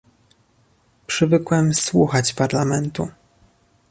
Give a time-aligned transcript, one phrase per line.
[1.07, 3.07] Przywykłem słuchać Parlamentu